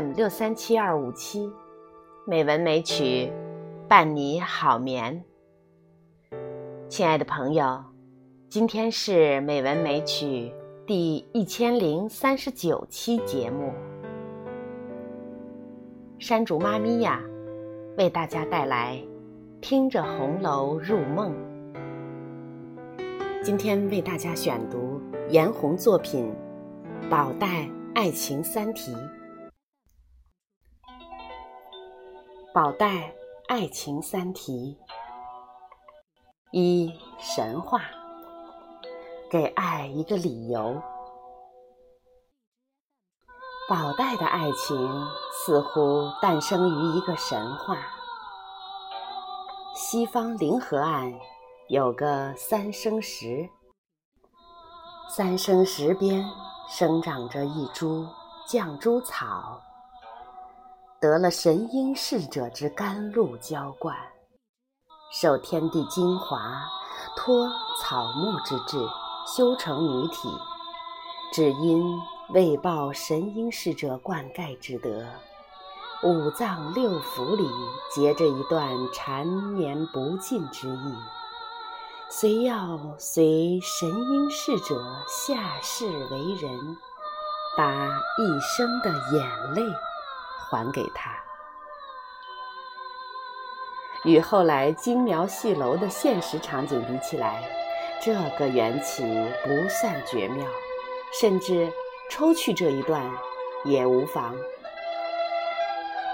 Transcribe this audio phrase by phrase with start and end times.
[0.00, 1.52] FM 六三七二五七，
[2.24, 3.30] 美文美曲
[3.86, 5.22] 伴你好眠。
[6.88, 7.84] 亲爱的朋友，
[8.48, 10.50] 今天是美文美曲
[10.86, 13.74] 第一千零三十九期节目。
[16.18, 17.20] 山竹妈咪呀，
[17.98, 18.98] 为大家带来
[19.60, 21.34] 《听着红楼入梦》。
[23.42, 26.32] 今天为大家选读颜红作品
[27.10, 28.94] 《宝黛爱情三题》。
[32.52, 33.14] 宝黛
[33.46, 34.76] 爱情三题：
[36.50, 37.80] 一、神话，
[39.30, 40.82] 给爱一个理由。
[43.68, 47.78] 宝黛的爱情似乎诞生于一个神话。
[49.76, 51.14] 西方灵河岸
[51.68, 53.48] 有个三生石，
[55.08, 56.28] 三生石边
[56.68, 58.08] 生长着一株
[58.48, 59.62] 绛珠草。
[61.00, 63.96] 得了神瑛侍者之甘露浇灌，
[65.10, 66.60] 受天地精华，
[67.16, 67.48] 托
[67.80, 68.76] 草木之志，
[69.26, 70.28] 修成女体。
[71.32, 71.98] 只因
[72.34, 75.06] 为报神瑛侍者灌溉之德，
[76.02, 77.48] 五脏六腑里
[77.90, 80.94] 结着一段缠绵不尽之意，
[82.10, 86.76] 遂要随神瑛侍者下世为人，
[87.56, 89.62] 把一生的眼泪。
[90.48, 91.12] 还给他，
[94.04, 97.42] 与后来精描细楼的现实场景比起来，
[98.00, 99.04] 这个缘起
[99.44, 100.46] 不算绝妙，
[101.12, 101.70] 甚至
[102.08, 103.02] 抽去这一段
[103.64, 104.34] 也无妨。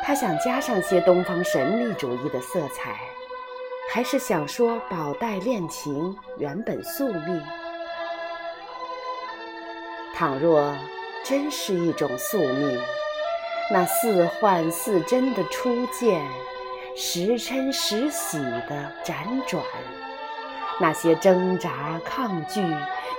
[0.02, 2.98] 他想加上些东方神秘主义的色彩，
[3.91, 7.42] 还是想说宝黛恋情原本宿命？
[10.15, 10.75] 倘若
[11.25, 12.81] 真是一种宿命？
[13.69, 16.25] 那似幻似真的初见，
[16.97, 19.60] 时嗔时喜的辗转，
[20.78, 22.62] 那些挣扎、抗拒、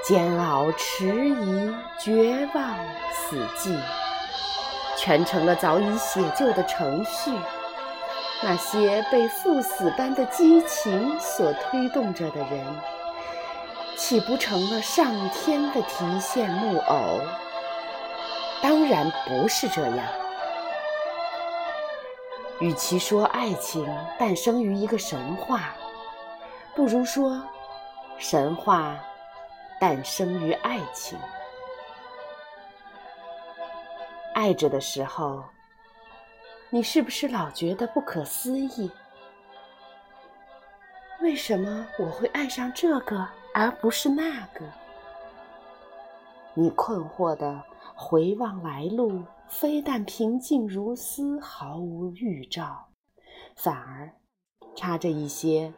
[0.05, 2.75] 煎熬、迟疑、绝望、
[3.13, 3.77] 死寂，
[4.95, 7.31] 全成了早已写就的程序。
[8.41, 12.65] 那些被赴死般的激情所推动着的人，
[13.97, 17.19] 岂不成了上天的提线木偶？
[18.61, 20.07] 当然不是这样。
[22.59, 23.85] 与其说爱情
[24.17, 25.75] 诞生于一个神话，
[26.75, 27.39] 不如说
[28.17, 28.97] 神话
[29.79, 31.17] 诞生于爱情。
[34.33, 35.43] 爱着的时候，
[36.71, 38.89] 你是不是老觉得不可思议？
[41.21, 44.65] 为什么我会爱上这个而不是那个？
[46.55, 47.63] 你困惑的
[47.93, 49.23] 回望来路。
[49.49, 52.89] 非但平静如丝，毫无预兆，
[53.55, 54.13] 反而
[54.75, 55.73] 插着一些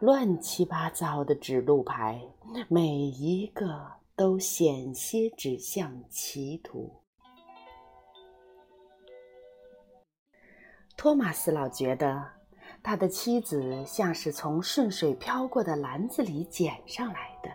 [0.00, 2.20] 乱七八糟的指路牌，
[2.68, 7.02] 每一个都险些指向歧途。
[10.96, 12.22] 托马斯老觉得
[12.82, 17.50] 他的妻子像是从顺水飘过的篮子里捡上来的，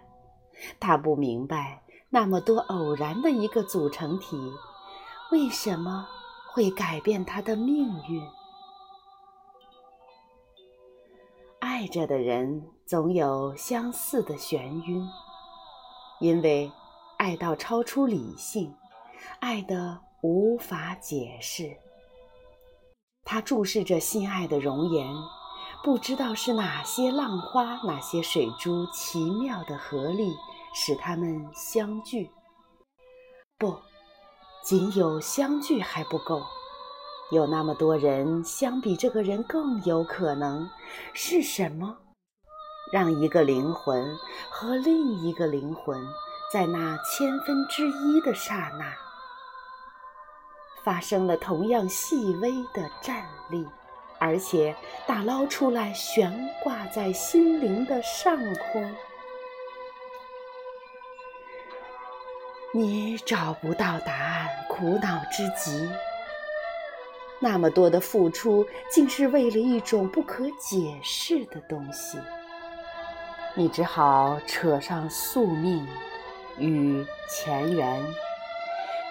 [0.79, 4.37] 他不明白那么多偶然的一个组成体。
[5.29, 6.07] 为什么
[6.53, 8.25] 会改变他的命运？
[11.59, 15.05] 爱着的人总有相似的眩晕，
[16.21, 16.71] 因为
[17.17, 18.73] 爱到超出理性，
[19.39, 21.75] 爱得无法解释。
[23.25, 25.13] 他注视着心爱的容颜，
[25.83, 30.33] 不知道是哪些浪花、哪些水珠奇妙的合力
[30.73, 32.31] 使他们相聚。
[33.57, 33.77] 不。
[34.63, 36.41] 仅有相聚还不够，
[37.31, 40.69] 有那么多人相比这个人更有可能
[41.13, 41.97] 是什么？
[42.91, 44.15] 让一个灵魂
[44.49, 46.01] 和另一个灵魂
[46.51, 48.93] 在那千分之一的刹那
[50.83, 53.65] 发生了同样细微的站立，
[54.19, 58.37] 而且打捞出来悬挂在心灵的上
[58.71, 58.95] 空。
[62.73, 65.89] 你找不到答案，苦恼之极。
[67.39, 72.19] 那么多的付出，竟是为了一种不可解释的东西。
[73.55, 75.87] 你只好扯上宿命
[76.59, 78.03] 与前缘，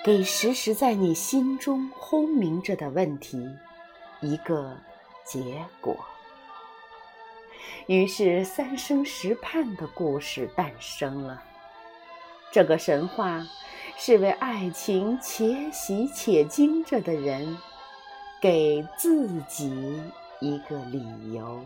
[0.05, 3.49] 给时时在你心中轰鸣着的问题
[4.21, 4.77] 一个
[5.25, 5.97] 结果。
[7.87, 11.43] 于是，三生石畔的故事诞生了。
[12.53, 13.47] 这个神话
[13.97, 17.57] 是为爱情且喜且惊着的人，
[18.41, 20.03] 给自己
[20.41, 21.61] 一个理由。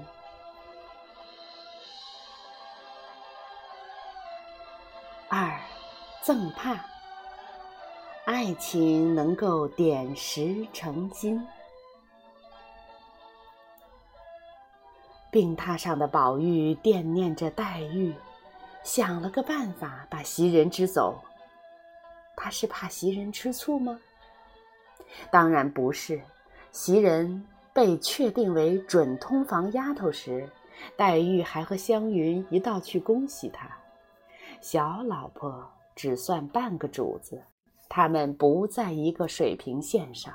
[5.28, 5.60] 二，
[6.22, 6.84] 赠帕。
[8.24, 11.44] 爱情能够点石成金。
[15.30, 18.14] 病榻上的宝玉惦念着黛玉，
[18.82, 21.22] 想了个办法把袭人支走。
[22.36, 24.00] 他是怕袭人吃醋吗？
[25.30, 26.20] 当然不是。
[26.72, 30.48] 袭人被确定为准通房丫头时，
[30.96, 33.68] 黛玉还和湘云一道去恭喜她。
[34.60, 37.42] 小老婆只算半个主子。
[37.88, 40.32] 他们不在一个水平线上，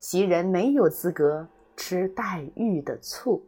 [0.00, 1.46] 袭人没有资格
[1.76, 3.46] 吃黛玉的醋。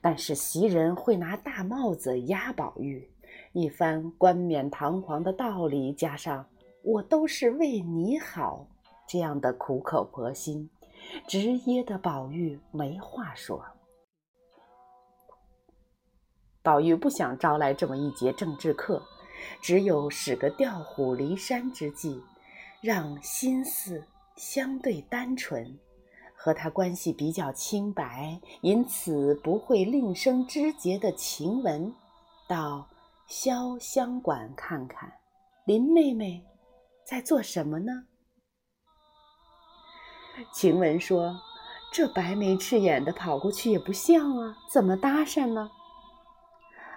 [0.00, 3.10] 但是袭人会拿大帽子压宝玉，
[3.52, 6.46] 一番冠冕堂皇的道理，加上
[6.82, 8.66] “我都是为你好”
[9.08, 10.70] 这样的苦口婆心，
[11.26, 13.64] 直噎得宝玉没话说。
[16.62, 19.02] 宝玉不想招来这么一节政治课。
[19.62, 22.20] 只有使个调虎离山之计，
[22.82, 24.04] 让心思
[24.34, 25.78] 相对单纯，
[26.40, 31.92] 和他关系比较清白，因此不会另生枝节的晴雯，
[32.46, 32.88] 到
[33.28, 35.12] 潇湘馆看看
[35.66, 36.46] 林妹妹
[37.04, 38.04] 在做什么呢？
[40.54, 41.40] 晴雯说
[41.92, 45.68] ：“这白眉赤眼的跑过去也不像啊，怎么搭讪呢？”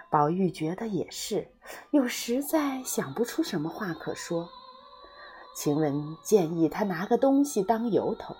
[0.08, 1.52] 宝玉觉得也是，
[1.90, 4.48] 又实在想不出什么话可说。
[5.56, 8.36] 晴雯建议他拿个东西当由头。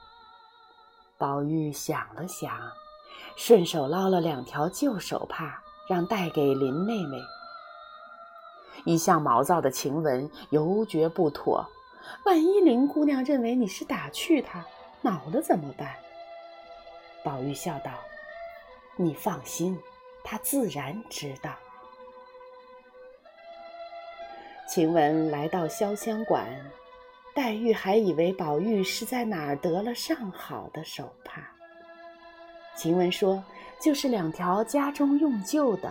[1.18, 2.72] 宝玉想了想，
[3.36, 7.18] 顺手捞了两条旧手帕，让带给林妹妹。
[8.84, 11.64] 一向毛躁的晴雯犹觉不妥，
[12.24, 14.64] 万一林姑娘认为你是打趣她，
[15.00, 15.94] 恼了怎么办？
[17.24, 17.92] 宝玉笑道
[18.96, 19.78] ：“你放心。”
[20.24, 21.50] 他自然知道。
[24.68, 26.46] 晴雯来到潇湘馆，
[27.34, 31.42] 黛玉还以为宝玉是在哪儿得了上好的手帕。
[32.76, 33.42] 晴雯说
[33.80, 35.90] ：“就是两条家中用旧的。”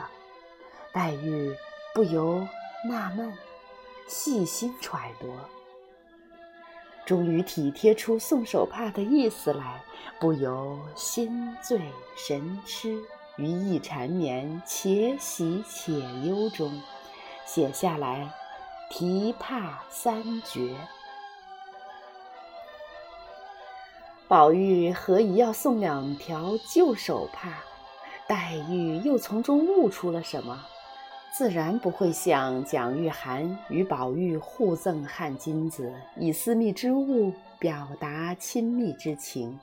[0.94, 1.56] 黛玉
[1.96, 2.48] 不由
[2.88, 3.34] 纳闷，
[4.08, 5.34] 细心揣度，
[7.06, 9.82] 终于体贴出送手帕的意思来，
[10.20, 11.82] 不由心醉
[12.16, 13.02] 神痴。
[13.38, 15.94] 于意缠绵，且喜且
[16.26, 16.80] 忧中，
[17.46, 18.30] 写下来
[18.94, 20.60] 《题帕三绝》。
[24.32, 27.52] 宝玉何以要送两条旧手帕？
[28.30, 30.66] 黛玉又从中悟出了什么？
[31.34, 39.60] 自然不会像蒋玉菡与宝玉互赠汗巾子，以私密之物表达亲密之情。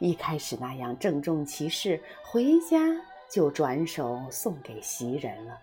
[0.00, 2.80] 一开始那样郑重其事，回家。
[3.30, 5.56] 就转手送给袭人了。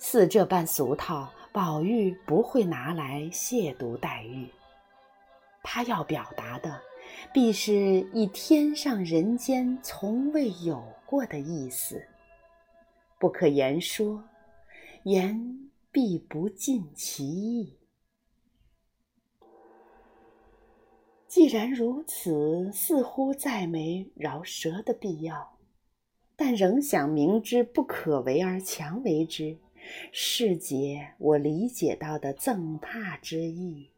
[0.00, 4.48] 似这般俗套，宝玉不会拿来亵渎黛玉。
[5.62, 6.76] 他要表达的，
[7.32, 7.72] 必是
[8.12, 12.06] 以天上人间从未有过的意思，
[13.18, 14.24] 不可言说，
[15.04, 17.76] 言必不尽其意。
[21.26, 25.58] 既然如此，似乎再没饶舌的必要。
[26.36, 29.56] 但仍想明知不可为而强为之，
[30.10, 33.90] 是解我理解到的赠帕之意。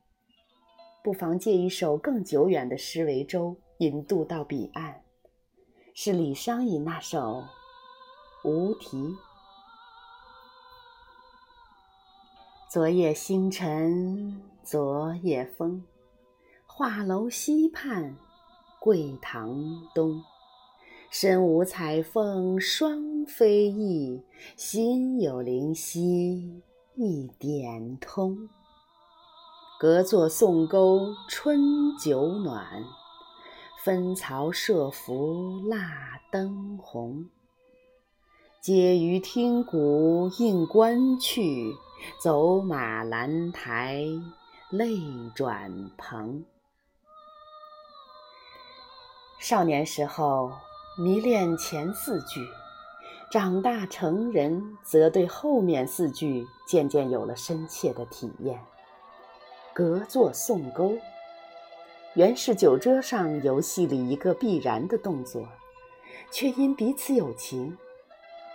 [1.06, 5.02] 不妨借一首更久远的诗为舟，引渡到彼岸，
[5.94, 7.44] 是李商隐那首
[8.50, 8.96] 《无题》。
[12.68, 15.84] 昨夜星辰昨夜风，
[16.66, 18.16] 画楼西畔
[18.80, 19.62] 桂堂
[19.94, 20.20] 东。
[21.08, 24.20] 身无彩凤双飞翼，
[24.56, 26.60] 心有灵犀
[26.96, 28.48] 一点通。
[29.78, 32.84] 隔座送钩春酒暖，
[33.84, 37.28] 分曹射拂蜡灯红。
[38.62, 41.74] 嗟余听鼓应官去，
[42.22, 44.02] 走马兰台
[44.70, 44.96] 泪
[45.34, 46.44] 转蓬。
[49.38, 50.52] 少年时候。
[50.98, 52.40] 迷恋前四句，
[53.30, 58.58] 长大成人，则对后面四句渐渐有了深切的体验。
[59.76, 60.96] 隔座送钩，
[62.14, 65.46] 原是酒桌上游戏里一个必然的动作，
[66.30, 67.76] 却因彼此有情，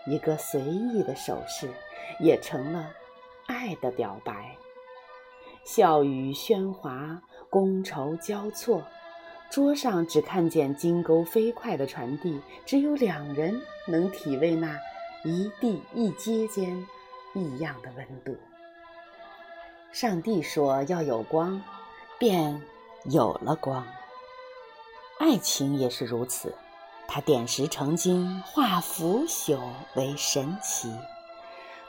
[0.08, 1.70] 一个随意的手势，
[2.20, 2.90] 也成了
[3.46, 4.58] 爱的表白。
[5.64, 8.82] 笑语喧哗，觥筹交错。
[9.52, 14.76] 桌上只看见金钩飞快的传递，只有两人能体味那
[15.24, 16.84] 一地一阶间
[17.36, 18.36] 异样的温度。
[19.92, 21.62] 上帝说要有光，
[22.18, 22.62] 便
[23.06, 23.86] 有了光。
[25.20, 26.56] 爱情也是如此，
[27.10, 29.60] 它点石成金，化腐朽
[29.96, 30.90] 为神奇。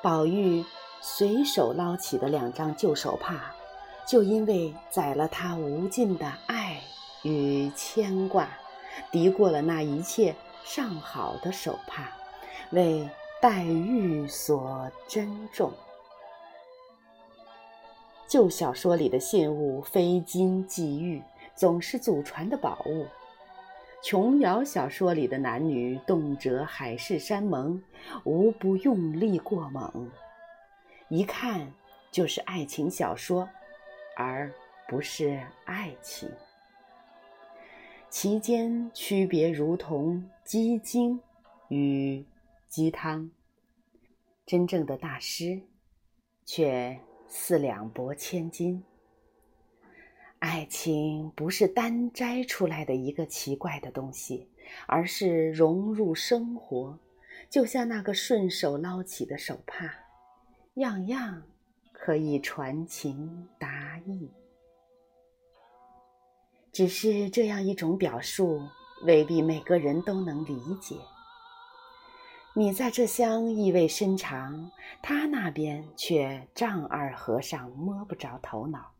[0.02, 0.64] 宝玉
[1.00, 3.54] 随手捞起的两张旧手帕，
[4.04, 6.80] 就因为载了他无尽的爱。
[7.22, 8.48] 与牵挂，
[9.12, 12.08] 敌过了那一切上好的手帕，
[12.70, 13.08] 为
[13.40, 15.72] 黛玉所珍重。
[18.32, 21.22] 旧小说里的信物，非金即玉，
[21.54, 23.04] 总是祖传的宝物；
[24.02, 27.82] 琼瑶小说里的男女，动辄海誓山盟，
[28.24, 30.10] 无不用力过猛，
[31.10, 31.74] 一看
[32.10, 33.46] 就是爱情小说，
[34.16, 34.50] 而
[34.88, 36.30] 不是爱情。
[38.08, 41.20] 其间区别如同鸡精
[41.68, 42.24] 与
[42.66, 43.30] 鸡汤，
[44.46, 45.60] 真正的大师
[46.46, 46.98] 却
[47.34, 48.84] 四两拨千斤。
[50.38, 54.46] 爱情不是单摘出来的一个奇怪的东西，
[54.86, 56.98] 而是融入生活，
[57.48, 59.90] 就像那个顺手捞起的手帕，
[60.74, 61.42] 样样
[61.90, 64.30] 可以传情达意。
[66.70, 68.60] 只是这样一种表述，
[69.04, 70.96] 未必每个人都能理解。
[72.54, 74.70] 你在这厢意味深长，
[75.02, 78.92] 他那边却丈二和尚摸不着头脑，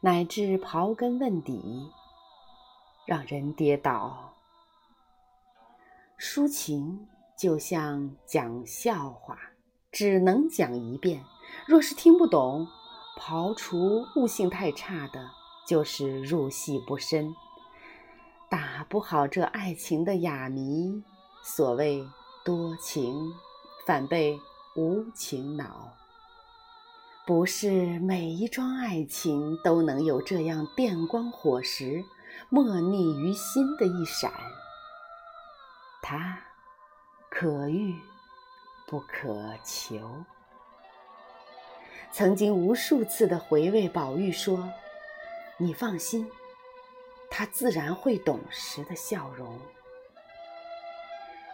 [0.00, 1.90] 乃至刨根问底，
[3.06, 4.34] 让人跌倒。
[6.18, 7.06] 抒情
[7.38, 9.38] 就像讲笑话，
[9.92, 11.22] 只能讲一遍，
[11.66, 12.66] 若是听不懂，
[13.20, 15.30] 刨除悟性太差的。
[15.66, 17.34] 就是入戏不深，
[18.48, 21.02] 打不好这爱情的哑谜。
[21.42, 22.06] 所谓
[22.46, 23.34] 多情，
[23.84, 24.40] 反被
[24.76, 25.92] 无情恼。
[27.26, 32.04] 不是每一桩爱情都能有这样电光火石、
[32.48, 34.32] 莫逆于心的一闪。
[36.00, 36.38] 它
[37.28, 37.96] 可遇
[38.86, 40.24] 不可求。
[42.12, 44.72] 曾经无数次的回味，宝玉说。
[45.58, 46.30] 你放心，
[47.28, 49.58] 他自然会懂时的笑容，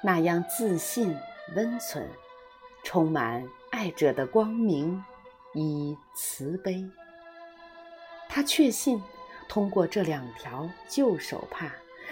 [0.03, 1.17] 那样自信、
[1.55, 2.07] 温存，
[2.85, 5.03] 充满爱者的光明
[5.55, 6.85] 与慈悲。
[8.29, 9.03] 他确信，
[9.49, 11.71] 通过这两条旧手帕，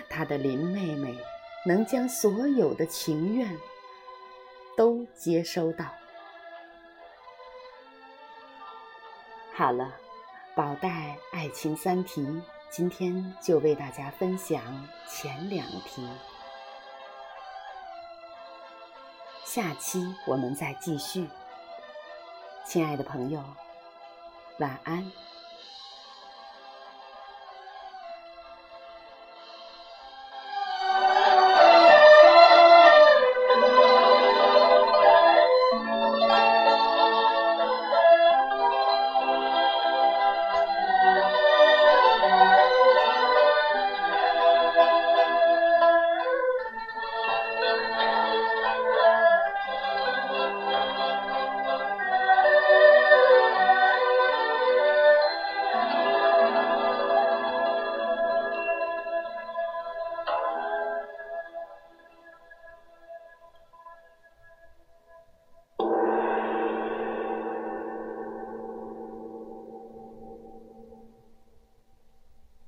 [0.08, 1.18] 他的林妹妹
[1.66, 3.54] 能将所有的情愿
[4.76, 5.86] 都接收到。
[9.52, 9.94] 好了。
[10.56, 12.26] 宝黛爱情三题，
[12.70, 14.60] 今天就为大家分享
[15.08, 16.06] 前两题，
[19.52, 21.28] 下期我们再继续。
[22.64, 23.42] 亲爱的朋友，
[24.60, 25.04] 晚安。